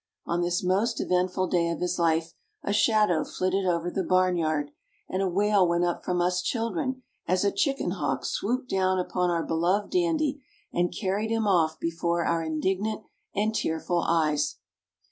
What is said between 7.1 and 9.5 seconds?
as a chicken hawk swooped down upon our